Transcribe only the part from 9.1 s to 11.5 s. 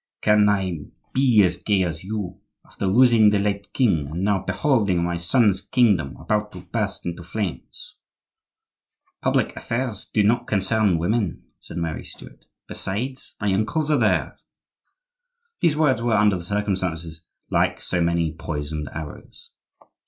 "Public affairs do not concern women,"